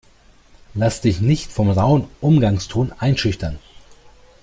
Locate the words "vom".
1.51-1.69